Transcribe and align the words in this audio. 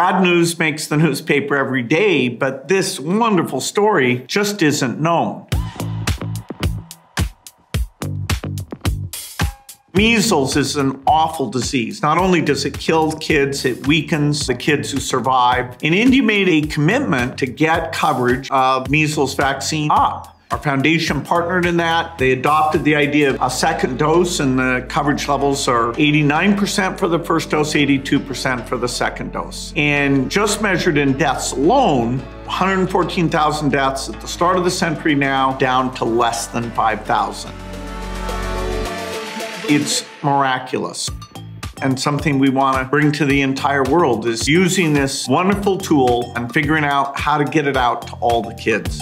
Bad 0.00 0.22
news 0.22 0.56
makes 0.60 0.86
the 0.86 0.96
newspaper 0.96 1.56
every 1.56 1.82
day, 1.82 2.28
but 2.28 2.68
this 2.68 3.00
wonderful 3.00 3.60
story 3.60 4.18
just 4.28 4.62
isn't 4.62 5.00
known. 5.00 5.44
Measles 9.94 10.56
is 10.56 10.76
an 10.76 11.02
awful 11.08 11.50
disease. 11.50 12.00
Not 12.00 12.16
only 12.16 12.40
does 12.40 12.64
it 12.64 12.78
kill 12.78 13.10
kids, 13.10 13.64
it 13.64 13.88
weakens 13.88 14.46
the 14.46 14.54
kids 14.54 14.92
who 14.92 15.00
survive. 15.00 15.76
And 15.82 15.92
India 15.92 16.22
made 16.22 16.48
a 16.48 16.60
commitment 16.68 17.36
to 17.38 17.46
get 17.46 17.90
coverage 17.90 18.48
of 18.52 18.88
measles 18.88 19.34
vaccine 19.34 19.90
up. 19.90 20.37
Our 20.50 20.58
foundation 20.58 21.20
partnered 21.22 21.66
in 21.66 21.76
that. 21.76 22.16
They 22.16 22.32
adopted 22.32 22.82
the 22.82 22.96
idea 22.96 23.30
of 23.30 23.36
a 23.42 23.50
second 23.50 23.98
dose, 23.98 24.40
and 24.40 24.58
the 24.58 24.86
coverage 24.88 25.28
levels 25.28 25.68
are 25.68 25.92
89% 25.92 26.98
for 26.98 27.06
the 27.06 27.18
first 27.18 27.50
dose, 27.50 27.74
82% 27.74 28.66
for 28.66 28.78
the 28.78 28.88
second 28.88 29.32
dose. 29.32 29.74
And 29.76 30.30
just 30.30 30.62
measured 30.62 30.96
in 30.96 31.18
deaths 31.18 31.52
alone, 31.52 32.20
114,000 32.46 33.68
deaths 33.68 34.08
at 34.08 34.18
the 34.22 34.26
start 34.26 34.56
of 34.56 34.64
the 34.64 34.70
century 34.70 35.14
now, 35.14 35.52
down 35.58 35.94
to 35.96 36.06
less 36.06 36.46
than 36.46 36.70
5,000. 36.70 37.52
It's 39.68 40.06
miraculous 40.22 41.10
and 41.82 42.00
something 42.00 42.40
we 42.40 42.48
want 42.48 42.76
to 42.76 42.84
bring 42.84 43.12
to 43.12 43.24
the 43.24 43.40
entire 43.42 43.84
world 43.84 44.26
is 44.26 44.48
using 44.48 44.94
this 44.94 45.28
wonderful 45.28 45.78
tool 45.78 46.32
and 46.34 46.52
figuring 46.52 46.84
out 46.84 47.16
how 47.16 47.38
to 47.38 47.44
get 47.44 47.68
it 47.68 47.76
out 47.76 48.04
to 48.04 48.14
all 48.14 48.42
the 48.42 48.54
kids. 48.54 49.00